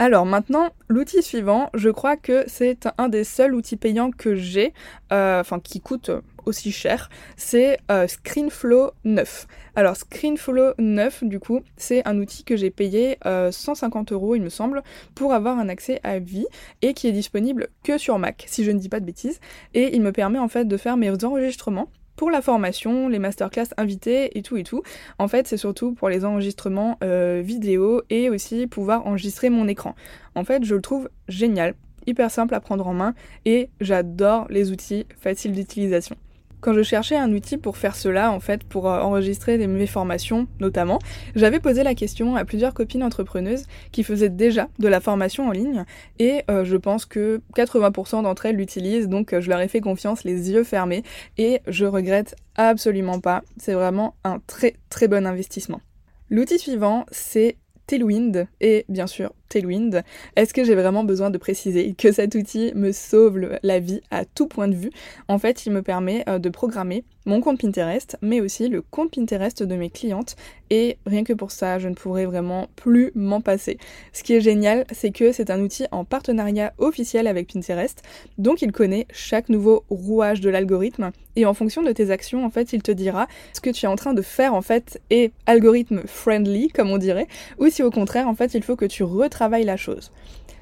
Alors 0.00 0.26
maintenant, 0.26 0.68
l'outil 0.88 1.24
suivant, 1.24 1.70
je 1.74 1.90
crois 1.90 2.16
que 2.16 2.44
c'est 2.46 2.88
un 2.98 3.08
des 3.08 3.24
seuls 3.24 3.52
outils 3.52 3.76
payants 3.76 4.12
que 4.12 4.36
j'ai, 4.36 4.72
euh, 5.12 5.40
enfin 5.40 5.58
qui 5.58 5.80
coûte 5.80 6.12
aussi 6.46 6.70
cher, 6.70 7.10
c'est 7.36 7.78
euh, 7.90 8.06
ScreenFlow 8.06 8.92
9. 9.02 9.48
Alors 9.74 9.96
ScreenFlow 9.96 10.74
9, 10.78 11.24
du 11.24 11.40
coup, 11.40 11.62
c'est 11.76 12.06
un 12.06 12.16
outil 12.18 12.44
que 12.44 12.56
j'ai 12.56 12.70
payé 12.70 13.18
150 13.24 14.12
euh, 14.12 14.14
euros, 14.14 14.36
il 14.36 14.42
me 14.42 14.50
semble, 14.50 14.84
pour 15.16 15.34
avoir 15.34 15.58
un 15.58 15.68
accès 15.68 15.98
à 16.04 16.20
vie 16.20 16.46
et 16.80 16.94
qui 16.94 17.08
est 17.08 17.12
disponible 17.12 17.66
que 17.82 17.98
sur 17.98 18.20
Mac, 18.20 18.44
si 18.46 18.62
je 18.62 18.70
ne 18.70 18.78
dis 18.78 18.88
pas 18.88 19.00
de 19.00 19.04
bêtises. 19.04 19.40
Et 19.74 19.96
il 19.96 20.02
me 20.02 20.12
permet 20.12 20.38
en 20.38 20.48
fait 20.48 20.64
de 20.64 20.76
faire 20.76 20.96
mes 20.96 21.10
enregistrements 21.24 21.88
pour 22.18 22.30
la 22.32 22.42
formation, 22.42 23.08
les 23.08 23.20
masterclass 23.20 23.68
invités 23.76 24.36
et 24.36 24.42
tout 24.42 24.56
et 24.56 24.64
tout. 24.64 24.82
En 25.18 25.28
fait, 25.28 25.46
c'est 25.46 25.56
surtout 25.56 25.94
pour 25.94 26.08
les 26.08 26.24
enregistrements 26.24 26.98
euh, 27.04 27.40
vidéo 27.42 28.02
et 28.10 28.28
aussi 28.28 28.66
pouvoir 28.66 29.06
enregistrer 29.06 29.50
mon 29.50 29.68
écran. 29.68 29.94
En 30.34 30.42
fait, 30.42 30.64
je 30.64 30.74
le 30.74 30.82
trouve 30.82 31.08
génial, 31.28 31.74
hyper 32.06 32.30
simple 32.30 32.54
à 32.54 32.60
prendre 32.60 32.86
en 32.88 32.92
main 32.92 33.14
et 33.44 33.70
j'adore 33.80 34.46
les 34.50 34.72
outils 34.72 35.06
faciles 35.16 35.52
d'utilisation. 35.52 36.16
Quand 36.60 36.74
je 36.74 36.82
cherchais 36.82 37.16
un 37.16 37.32
outil 37.32 37.56
pour 37.56 37.76
faire 37.76 37.94
cela, 37.94 38.32
en 38.32 38.40
fait, 38.40 38.64
pour 38.64 38.90
euh, 38.90 39.00
enregistrer 39.00 39.64
mes 39.66 39.86
formations 39.86 40.48
notamment, 40.58 40.98
j'avais 41.36 41.60
posé 41.60 41.84
la 41.84 41.94
question 41.94 42.34
à 42.34 42.44
plusieurs 42.44 42.74
copines 42.74 43.04
entrepreneuses 43.04 43.64
qui 43.92 44.02
faisaient 44.02 44.28
déjà 44.28 44.68
de 44.78 44.88
la 44.88 45.00
formation 45.00 45.48
en 45.48 45.52
ligne 45.52 45.84
et 46.18 46.42
euh, 46.50 46.64
je 46.64 46.76
pense 46.76 47.06
que 47.06 47.40
80% 47.56 48.22
d'entre 48.24 48.46
elles 48.46 48.56
l'utilisent 48.56 49.08
donc 49.08 49.32
euh, 49.32 49.40
je 49.40 49.48
leur 49.48 49.60
ai 49.60 49.68
fait 49.68 49.80
confiance 49.80 50.24
les 50.24 50.50
yeux 50.50 50.64
fermés 50.64 51.04
et 51.36 51.60
je 51.68 51.84
regrette 51.84 52.34
absolument 52.56 53.20
pas. 53.20 53.42
C'est 53.56 53.74
vraiment 53.74 54.16
un 54.24 54.40
très 54.46 54.74
très 54.90 55.06
bon 55.06 55.26
investissement. 55.26 55.80
L'outil 56.28 56.58
suivant, 56.58 57.06
c'est 57.12 57.56
Tailwind 57.86 58.48
et 58.60 58.84
bien 58.88 59.06
sûr 59.06 59.32
Tailwind. 59.48 60.02
Est-ce 60.36 60.54
que 60.54 60.64
j'ai 60.64 60.74
vraiment 60.74 61.04
besoin 61.04 61.30
de 61.30 61.38
préciser 61.38 61.94
que 61.94 62.12
cet 62.12 62.34
outil 62.34 62.72
me 62.74 62.92
sauve 62.92 63.58
la 63.62 63.80
vie 63.80 64.00
à 64.10 64.24
tout 64.24 64.46
point 64.46 64.68
de 64.68 64.74
vue? 64.74 64.90
En 65.28 65.38
fait, 65.38 65.66
il 65.66 65.72
me 65.72 65.82
permet 65.82 66.24
euh, 66.28 66.38
de 66.38 66.48
programmer 66.48 67.04
mon 67.28 67.42
compte 67.42 67.60
Pinterest, 67.60 68.16
mais 68.22 68.40
aussi 68.40 68.68
le 68.68 68.80
compte 68.80 69.14
Pinterest 69.14 69.62
de 69.62 69.76
mes 69.76 69.90
clientes. 69.90 70.34
Et 70.70 70.96
rien 71.06 71.24
que 71.24 71.34
pour 71.34 71.50
ça, 71.50 71.78
je 71.78 71.88
ne 71.88 71.94
pourrais 71.94 72.24
vraiment 72.24 72.68
plus 72.74 73.12
m'en 73.14 73.40
passer. 73.42 73.78
Ce 74.12 74.22
qui 74.22 74.34
est 74.34 74.40
génial, 74.40 74.86
c'est 74.90 75.10
que 75.10 75.30
c'est 75.32 75.50
un 75.50 75.60
outil 75.60 75.84
en 75.92 76.04
partenariat 76.04 76.72
officiel 76.78 77.26
avec 77.26 77.52
Pinterest, 77.52 78.02
donc 78.38 78.62
il 78.62 78.72
connaît 78.72 79.06
chaque 79.12 79.50
nouveau 79.50 79.84
rouage 79.90 80.40
de 80.40 80.48
l'algorithme. 80.48 81.10
Et 81.36 81.44
en 81.44 81.54
fonction 81.54 81.82
de 81.82 81.92
tes 81.92 82.10
actions, 82.10 82.44
en 82.44 82.50
fait, 82.50 82.72
il 82.72 82.82
te 82.82 82.90
dira 82.90 83.28
ce 83.52 83.60
que 83.60 83.70
tu 83.70 83.84
es 83.84 83.88
en 83.88 83.96
train 83.96 84.14
de 84.14 84.22
faire, 84.22 84.54
en 84.54 84.62
fait, 84.62 85.00
est 85.10 85.32
algorithme 85.46 86.02
friendly, 86.06 86.68
comme 86.68 86.90
on 86.90 86.98
dirait, 86.98 87.28
ou 87.58 87.68
si 87.68 87.82
au 87.82 87.90
contraire, 87.90 88.26
en 88.26 88.34
fait, 88.34 88.54
il 88.54 88.62
faut 88.62 88.76
que 88.76 88.86
tu 88.86 89.02
retravailles 89.04 89.64
la 89.64 89.76
chose. 89.76 90.10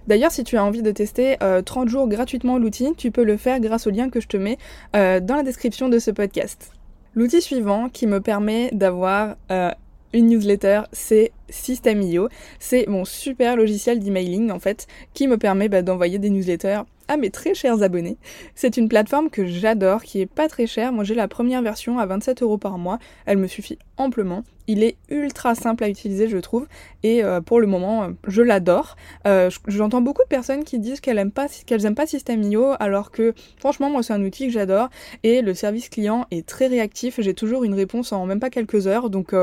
D'ailleurs, 0.06 0.30
si 0.30 0.44
tu 0.44 0.56
as 0.56 0.64
envie 0.64 0.82
de 0.82 0.90
tester 0.90 1.36
30 1.38 1.42
euh, 1.42 1.90
jours 1.90 2.08
gratuitement 2.08 2.58
l'outil, 2.58 2.92
tu 2.96 3.10
peux 3.10 3.24
le 3.24 3.36
faire 3.36 3.60
grâce 3.60 3.86
au 3.86 3.90
lien 3.90 4.08
que 4.08 4.20
je 4.20 4.28
te 4.28 4.36
mets 4.36 4.58
euh, 4.94 5.20
dans 5.20 5.36
la 5.36 5.42
description 5.42 5.88
de 5.88 5.98
ce 5.98 6.10
podcast. 6.10 6.72
L'outil 7.14 7.40
suivant 7.40 7.88
qui 7.88 8.06
me 8.06 8.20
permet 8.20 8.70
d'avoir 8.72 9.36
euh, 9.50 9.70
une 10.12 10.28
newsletter, 10.28 10.82
c'est 10.92 11.32
System.io. 11.48 12.28
C'est 12.58 12.86
mon 12.88 13.04
super 13.04 13.56
logiciel 13.56 14.00
d'emailing 14.00 14.50
en 14.50 14.58
fait 14.58 14.86
qui 15.14 15.28
me 15.28 15.38
permet 15.38 15.68
bah, 15.68 15.82
d'envoyer 15.82 16.18
des 16.18 16.30
newsletters 16.30 16.82
à 17.08 17.16
mes 17.16 17.30
très 17.30 17.54
chers 17.54 17.82
abonnés. 17.82 18.18
C'est 18.54 18.76
une 18.76 18.88
plateforme 18.88 19.30
que 19.30 19.46
j'adore, 19.46 20.02
qui 20.02 20.20
est 20.20 20.26
pas 20.26 20.48
très 20.48 20.66
chère. 20.66 20.92
Moi 20.92 21.04
j'ai 21.04 21.14
la 21.14 21.28
première 21.28 21.62
version 21.62 21.98
à 21.98 22.06
27 22.06 22.42
euros 22.42 22.58
par 22.58 22.78
mois. 22.78 22.98
Elle 23.26 23.38
me 23.38 23.46
suffit 23.46 23.78
amplement. 23.96 24.44
Il 24.68 24.82
est 24.82 24.96
ultra 25.08 25.54
simple 25.54 25.84
à 25.84 25.88
utiliser, 25.88 26.28
je 26.28 26.38
trouve, 26.38 26.66
et 27.04 27.22
euh, 27.22 27.40
pour 27.40 27.60
le 27.60 27.68
moment, 27.68 28.04
euh, 28.04 28.08
je 28.26 28.42
l'adore. 28.42 28.96
Euh, 29.26 29.48
j'entends 29.68 30.00
beaucoup 30.00 30.22
de 30.22 30.28
personnes 30.28 30.64
qui 30.64 30.78
disent 30.80 31.00
qu'elles 31.00 31.18
aiment 31.18 31.30
pas, 31.30 31.46
qu'elles 31.66 31.86
aiment 31.86 31.94
System.io, 32.04 32.74
alors 32.80 33.10
que 33.10 33.32
franchement, 33.58 33.90
moi, 33.90 34.02
c'est 34.02 34.12
un 34.12 34.22
outil 34.22 34.46
que 34.46 34.52
j'adore, 34.52 34.88
et 35.22 35.40
le 35.40 35.54
service 35.54 35.88
client 35.88 36.26
est 36.30 36.46
très 36.46 36.66
réactif. 36.66 37.20
J'ai 37.20 37.34
toujours 37.34 37.64
une 37.64 37.74
réponse 37.74 38.12
en 38.12 38.26
même 38.26 38.40
pas 38.40 38.50
quelques 38.50 38.86
heures, 38.86 39.08
donc 39.08 39.34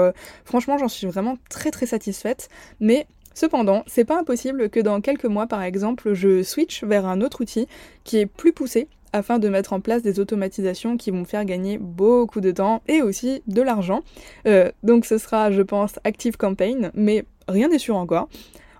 franchement, 0.45 0.77
j'en 0.77 0.87
suis 0.87 1.07
vraiment 1.07 1.37
très 1.49 1.71
très 1.71 1.85
satisfaite. 1.85 2.49
Mais 2.79 3.07
Cependant, 3.33 3.83
c'est 3.87 4.05
pas 4.05 4.19
impossible 4.19 4.69
que 4.69 4.79
dans 4.79 5.01
quelques 5.01 5.25
mois, 5.25 5.47
par 5.47 5.63
exemple, 5.63 6.13
je 6.13 6.43
switch 6.43 6.83
vers 6.83 7.05
un 7.05 7.21
autre 7.21 7.41
outil 7.41 7.67
qui 8.03 8.17
est 8.17 8.25
plus 8.25 8.53
poussé 8.53 8.87
afin 9.13 9.39
de 9.39 9.47
mettre 9.47 9.73
en 9.73 9.79
place 9.79 10.01
des 10.01 10.19
automatisations 10.19 10.97
qui 10.97 11.11
vont 11.11 11.23
faire 11.23 11.45
gagner 11.45 11.77
beaucoup 11.77 12.41
de 12.41 12.51
temps 12.51 12.81
et 12.87 13.01
aussi 13.01 13.43
de 13.47 13.61
l'argent. 13.61 14.01
Euh, 14.47 14.71
donc 14.81 15.05
ce 15.05 15.17
sera, 15.17 15.51
je 15.51 15.61
pense, 15.61 15.99
Active 16.03 16.35
Campaign, 16.35 16.91
mais 16.95 17.25
rien 17.47 17.69
n'est 17.69 17.79
sûr 17.79 17.95
encore. 17.95 18.27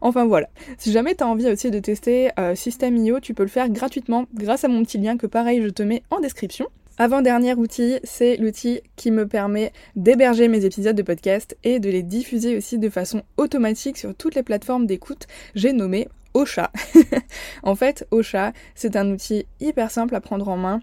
Enfin 0.02 0.26
voilà. 0.26 0.50
Si 0.78 0.92
jamais 0.92 1.16
tu 1.16 1.24
as 1.24 1.28
envie 1.28 1.50
aussi 1.50 1.72
de 1.72 1.80
tester 1.80 2.30
euh, 2.38 2.56
System.io, 2.56 3.20
tu 3.22 3.34
peux 3.34 3.44
le 3.44 3.50
faire 3.50 3.70
gratuitement 3.70 4.26
grâce 4.34 4.66
à 4.66 4.68
mon 4.68 4.84
petit 4.84 4.98
lien 4.98 5.18
que 5.18 5.28
pareil 5.28 5.62
je 5.62 5.70
te 5.70 5.84
mets 5.84 6.04
en 6.10 6.20
description. 6.20 6.68
Avant-dernier 7.00 7.56
outil, 7.56 8.00
c'est 8.04 8.38
l'outil 8.38 8.82
qui 8.96 9.10
me 9.10 9.28
permet 9.28 9.74
d'héberger 9.96 10.48
mes 10.48 10.64
épisodes 10.64 10.96
de 10.96 11.02
podcast 11.02 11.58
et 11.64 11.80
de 11.80 11.90
les 11.90 12.04
diffuser 12.04 12.56
aussi 12.56 12.78
de 12.78 12.88
façon 12.88 13.24
automatique 13.38 13.98
sur 13.98 14.14
toutes 14.14 14.36
les 14.36 14.44
plateformes 14.44 14.86
d'écoute. 14.86 15.26
J'ai 15.56 15.74
nommé 15.74 16.08
Ocha. 16.36 16.72
en 17.64 17.74
fait, 17.74 18.08
Ocha, 18.12 18.54
c'est 18.76 18.96
un 18.96 19.10
outil 19.10 19.48
hyper 19.60 19.90
simple 19.90 20.14
à 20.14 20.22
prendre 20.22 20.48
en 20.48 20.58
main 20.58 20.82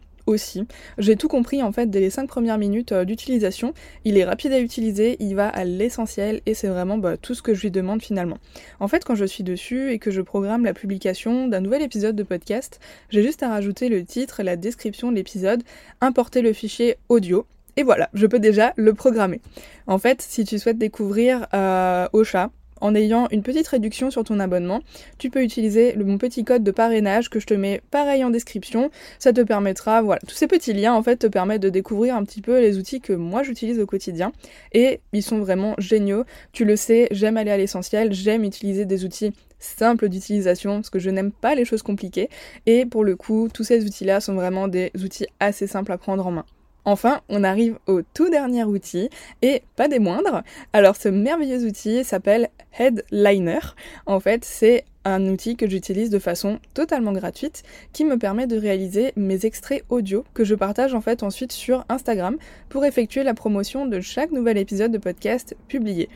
J'ai 0.98 1.16
tout 1.16 1.28
compris 1.28 1.62
en 1.62 1.72
fait 1.72 1.90
dès 1.90 2.00
les 2.00 2.10
5 2.10 2.28
premières 2.28 2.58
minutes 2.58 2.92
euh, 2.92 3.04
d'utilisation. 3.04 3.74
Il 4.04 4.18
est 4.18 4.24
rapide 4.24 4.52
à 4.52 4.60
utiliser, 4.60 5.16
il 5.20 5.34
va 5.34 5.48
à 5.48 5.64
l'essentiel 5.64 6.40
et 6.46 6.54
c'est 6.54 6.68
vraiment 6.68 6.98
bah, 6.98 7.16
tout 7.16 7.34
ce 7.34 7.42
que 7.42 7.54
je 7.54 7.62
lui 7.62 7.70
demande 7.70 8.02
finalement. 8.02 8.38
En 8.78 8.88
fait, 8.88 9.04
quand 9.04 9.14
je 9.14 9.24
suis 9.24 9.44
dessus 9.44 9.90
et 9.90 9.98
que 9.98 10.10
je 10.10 10.20
programme 10.20 10.64
la 10.64 10.74
publication 10.74 11.48
d'un 11.48 11.60
nouvel 11.60 11.82
épisode 11.82 12.16
de 12.16 12.22
podcast, 12.22 12.80
j'ai 13.10 13.22
juste 13.22 13.42
à 13.42 13.48
rajouter 13.48 13.88
le 13.88 14.04
titre, 14.04 14.42
la 14.42 14.56
description 14.56 15.10
de 15.10 15.16
l'épisode, 15.16 15.62
importer 16.00 16.42
le 16.42 16.52
fichier 16.52 16.96
audio 17.08 17.46
et 17.76 17.82
voilà, 17.82 18.10
je 18.14 18.26
peux 18.26 18.38
déjà 18.40 18.72
le 18.76 18.94
programmer. 18.94 19.40
En 19.86 19.98
fait, 19.98 20.22
si 20.22 20.44
tu 20.44 20.58
souhaites 20.58 20.78
découvrir 20.78 21.46
euh, 21.54 22.08
Ocha, 22.12 22.50
en 22.80 22.94
ayant 22.94 23.28
une 23.30 23.42
petite 23.42 23.68
réduction 23.68 24.10
sur 24.10 24.24
ton 24.24 24.40
abonnement. 24.40 24.80
Tu 25.18 25.30
peux 25.30 25.42
utiliser 25.42 25.92
le, 25.92 26.04
mon 26.04 26.18
petit 26.18 26.44
code 26.44 26.62
de 26.62 26.70
parrainage 26.70 27.30
que 27.30 27.40
je 27.40 27.46
te 27.46 27.54
mets 27.54 27.80
pareil 27.90 28.24
en 28.24 28.30
description. 28.30 28.90
Ça 29.18 29.32
te 29.32 29.40
permettra, 29.40 30.02
voilà, 30.02 30.20
tous 30.26 30.34
ces 30.34 30.46
petits 30.46 30.72
liens 30.72 30.94
en 30.94 31.02
fait 31.02 31.16
te 31.16 31.26
permettent 31.26 31.62
de 31.62 31.68
découvrir 31.68 32.16
un 32.16 32.24
petit 32.24 32.42
peu 32.42 32.60
les 32.60 32.78
outils 32.78 33.00
que 33.00 33.12
moi 33.12 33.42
j'utilise 33.42 33.80
au 33.80 33.86
quotidien 33.86 34.32
et 34.72 35.00
ils 35.12 35.22
sont 35.22 35.38
vraiment 35.38 35.74
géniaux. 35.78 36.24
Tu 36.52 36.64
le 36.64 36.76
sais, 36.76 37.08
j'aime 37.10 37.36
aller 37.36 37.50
à 37.50 37.56
l'essentiel, 37.56 38.12
j'aime 38.12 38.44
utiliser 38.44 38.84
des 38.84 39.04
outils 39.04 39.32
simples 39.58 40.08
d'utilisation 40.08 40.76
parce 40.76 40.90
que 40.90 40.98
je 40.98 41.10
n'aime 41.10 41.32
pas 41.32 41.54
les 41.54 41.64
choses 41.64 41.82
compliquées 41.82 42.30
et 42.66 42.86
pour 42.86 43.04
le 43.04 43.14
coup 43.14 43.48
tous 43.52 43.64
ces 43.64 43.84
outils 43.84 44.04
là 44.04 44.20
sont 44.20 44.34
vraiment 44.34 44.68
des 44.68 44.90
outils 45.02 45.26
assez 45.38 45.66
simples 45.66 45.92
à 45.92 45.98
prendre 45.98 46.26
en 46.26 46.30
main. 46.30 46.46
Enfin, 46.84 47.20
on 47.28 47.44
arrive 47.44 47.78
au 47.86 48.02
tout 48.02 48.30
dernier 48.30 48.64
outil, 48.64 49.10
et 49.42 49.62
pas 49.76 49.88
des 49.88 49.98
moindres. 49.98 50.42
Alors 50.72 50.96
ce 50.96 51.08
merveilleux 51.08 51.64
outil 51.64 52.04
s'appelle 52.04 52.48
Headliner. 52.78 53.60
En 54.06 54.20
fait, 54.20 54.44
c'est 54.44 54.84
un 55.04 55.26
outil 55.28 55.56
que 55.56 55.68
j'utilise 55.68 56.10
de 56.10 56.18
façon 56.18 56.58
totalement 56.74 57.12
gratuite 57.12 57.62
qui 57.92 58.04
me 58.04 58.18
permet 58.18 58.46
de 58.46 58.58
réaliser 58.58 59.12
mes 59.16 59.46
extraits 59.46 59.84
audio 59.88 60.24
que 60.34 60.44
je 60.44 60.54
partage 60.54 60.94
en 60.94 61.00
fait 61.00 61.22
ensuite 61.22 61.52
sur 61.52 61.84
Instagram 61.88 62.36
pour 62.68 62.84
effectuer 62.84 63.22
la 63.22 63.34
promotion 63.34 63.86
de 63.86 64.00
chaque 64.00 64.30
nouvel 64.30 64.58
épisode 64.58 64.92
de 64.92 64.98
podcast 64.98 65.56
publié. 65.68 66.08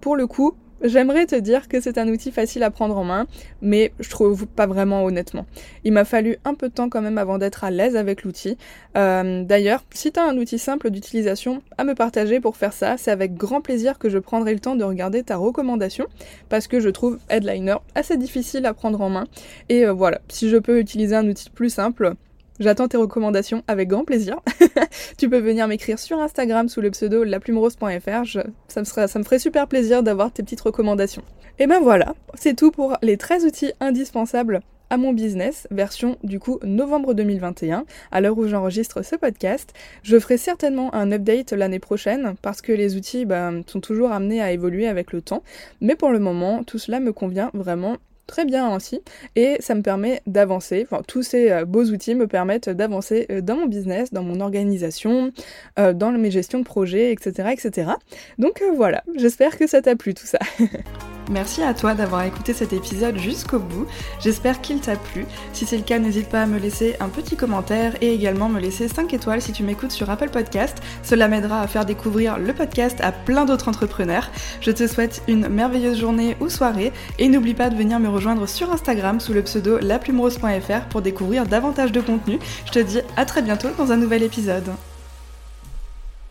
Pour 0.00 0.16
le 0.16 0.26
coup, 0.26 0.54
J'aimerais 0.84 1.24
te 1.24 1.34
dire 1.34 1.66
que 1.66 1.80
c'est 1.80 1.96
un 1.96 2.08
outil 2.08 2.30
facile 2.30 2.62
à 2.62 2.70
prendre 2.70 2.98
en 2.98 3.04
main, 3.04 3.26
mais 3.62 3.92
je 4.00 4.10
trouve 4.10 4.46
pas 4.46 4.66
vraiment 4.66 5.02
honnêtement. 5.02 5.46
Il 5.82 5.94
m'a 5.94 6.04
fallu 6.04 6.36
un 6.44 6.52
peu 6.52 6.68
de 6.68 6.74
temps 6.74 6.90
quand 6.90 7.00
même 7.00 7.16
avant 7.16 7.38
d'être 7.38 7.64
à 7.64 7.70
l'aise 7.70 7.96
avec 7.96 8.22
l'outil. 8.22 8.58
Euh, 8.94 9.44
d'ailleurs, 9.44 9.82
si 9.94 10.12
tu 10.12 10.20
un 10.20 10.36
outil 10.36 10.58
simple 10.58 10.90
d'utilisation 10.90 11.62
à 11.78 11.84
me 11.84 11.94
partager 11.94 12.38
pour 12.38 12.58
faire 12.58 12.74
ça, 12.74 12.96
c'est 12.98 13.10
avec 13.10 13.34
grand 13.34 13.62
plaisir 13.62 13.98
que 13.98 14.10
je 14.10 14.18
prendrai 14.18 14.52
le 14.52 14.60
temps 14.60 14.76
de 14.76 14.84
regarder 14.84 15.22
ta 15.22 15.38
recommandation, 15.38 16.04
parce 16.50 16.66
que 16.66 16.80
je 16.80 16.90
trouve 16.90 17.18
Headliner 17.30 17.76
assez 17.94 18.18
difficile 18.18 18.66
à 18.66 18.74
prendre 18.74 19.00
en 19.00 19.08
main. 19.08 19.24
Et 19.70 19.86
euh, 19.86 19.92
voilà, 19.94 20.20
si 20.28 20.50
je 20.50 20.58
peux 20.58 20.78
utiliser 20.78 21.16
un 21.16 21.26
outil 21.26 21.48
plus 21.48 21.70
simple, 21.70 22.12
J'attends 22.60 22.86
tes 22.86 22.96
recommandations 22.96 23.64
avec 23.66 23.88
grand 23.88 24.04
plaisir. 24.04 24.40
tu 25.18 25.28
peux 25.28 25.40
venir 25.40 25.66
m'écrire 25.66 25.98
sur 25.98 26.20
Instagram 26.20 26.68
sous 26.68 26.80
le 26.80 26.90
pseudo 26.92 27.24
laplumerose.fr. 27.24 28.38
Ça, 28.68 28.80
me 28.80 29.24
ferait 29.24 29.38
super 29.40 29.66
plaisir 29.66 30.04
d'avoir 30.04 30.30
tes 30.30 30.44
petites 30.44 30.60
recommandations. 30.60 31.22
Et 31.58 31.66
ben 31.66 31.80
voilà, 31.80 32.14
c'est 32.34 32.54
tout 32.54 32.70
pour 32.70 32.96
les 33.02 33.16
13 33.16 33.44
outils 33.44 33.72
indispensables 33.80 34.60
à 34.90 34.96
mon 34.96 35.12
business, 35.12 35.66
version 35.72 36.16
du 36.22 36.38
coup 36.38 36.60
novembre 36.62 37.14
2021, 37.14 37.84
à 38.12 38.20
l'heure 38.20 38.38
où 38.38 38.46
j'enregistre 38.46 39.02
ce 39.02 39.16
podcast. 39.16 39.72
Je 40.04 40.18
ferai 40.18 40.36
certainement 40.36 40.94
un 40.94 41.10
update 41.10 41.52
l'année 41.52 41.80
prochaine 41.80 42.34
parce 42.42 42.62
que 42.62 42.70
les 42.70 42.94
outils 42.96 43.24
bah, 43.24 43.50
sont 43.66 43.80
toujours 43.80 44.12
amenés 44.12 44.40
à 44.40 44.52
évoluer 44.52 44.86
avec 44.86 45.12
le 45.12 45.22
temps. 45.22 45.42
Mais 45.80 45.96
pour 45.96 46.10
le 46.10 46.20
moment, 46.20 46.62
tout 46.62 46.78
cela 46.78 47.00
me 47.00 47.12
convient 47.12 47.50
vraiment 47.54 47.96
très 48.26 48.44
bien 48.44 48.74
aussi 48.74 49.00
et 49.36 49.56
ça 49.60 49.74
me 49.74 49.82
permet 49.82 50.22
d'avancer. 50.26 50.86
Tous 51.06 51.22
ces 51.22 51.50
euh, 51.50 51.64
beaux 51.64 51.84
outils 51.84 52.14
me 52.14 52.26
permettent 52.26 52.68
d'avancer 52.70 53.26
euh, 53.30 53.40
dans 53.40 53.56
mon 53.56 53.66
business, 53.66 54.12
dans 54.12 54.22
mon 54.22 54.40
organisation, 54.40 55.32
euh, 55.78 55.92
dans 55.92 56.12
mes 56.12 56.30
gestions 56.30 56.58
de 56.58 56.64
projets, 56.64 57.12
etc. 57.12 57.50
etc. 57.52 57.92
Donc 58.38 58.62
voilà, 58.76 59.02
j'espère 59.16 59.58
que 59.58 59.66
ça 59.66 59.82
t'a 59.82 59.96
plu 59.96 60.14
tout 60.14 60.26
ça. 60.26 60.38
Merci 61.30 61.62
à 61.62 61.72
toi 61.72 61.94
d'avoir 61.94 62.22
écouté 62.24 62.52
cet 62.52 62.74
épisode 62.74 63.16
jusqu'au 63.16 63.58
bout. 63.58 63.86
J'espère 64.20 64.60
qu'il 64.60 64.80
t'a 64.80 64.96
plu. 64.96 65.24
Si 65.54 65.64
c'est 65.64 65.78
le 65.78 65.82
cas, 65.82 65.98
n'hésite 65.98 66.28
pas 66.28 66.42
à 66.42 66.46
me 66.46 66.58
laisser 66.58 66.96
un 67.00 67.08
petit 67.08 67.34
commentaire 67.34 67.94
et 68.02 68.12
également 68.12 68.50
me 68.50 68.60
laisser 68.60 68.88
5 68.88 69.12
étoiles 69.14 69.40
si 69.40 69.52
tu 69.52 69.62
m'écoutes 69.62 69.92
sur 69.92 70.10
Apple 70.10 70.28
Podcast. 70.28 70.78
Cela 71.02 71.28
m'aidera 71.28 71.62
à 71.62 71.66
faire 71.66 71.86
découvrir 71.86 72.38
le 72.38 72.52
podcast 72.52 72.98
à 73.00 73.10
plein 73.10 73.46
d'autres 73.46 73.68
entrepreneurs. 73.68 74.30
Je 74.60 74.70
te 74.70 74.86
souhaite 74.86 75.22
une 75.26 75.48
merveilleuse 75.48 75.98
journée 75.98 76.36
ou 76.40 76.50
soirée 76.50 76.92
et 77.18 77.28
n'oublie 77.28 77.54
pas 77.54 77.70
de 77.70 77.76
venir 77.76 77.98
me 78.00 78.08
rejoindre 78.08 78.46
sur 78.46 78.70
Instagram 78.70 79.18
sous 79.18 79.32
le 79.32 79.42
pseudo 79.42 79.78
laplumerose.fr 79.78 80.88
pour 80.90 81.00
découvrir 81.00 81.46
davantage 81.46 81.92
de 81.92 82.02
contenu. 82.02 82.38
Je 82.66 82.72
te 82.72 82.78
dis 82.80 83.00
à 83.16 83.24
très 83.24 83.40
bientôt 83.40 83.68
dans 83.78 83.92
un 83.92 83.96
nouvel 83.96 84.22
épisode. 84.22 84.70